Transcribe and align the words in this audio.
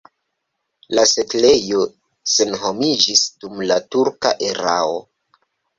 La 0.99 1.03
setlejo 1.11 1.83
senhomiĝis 2.37 3.25
dum 3.45 3.65
la 3.73 3.81
turka 3.95 4.37
erao. 4.53 5.03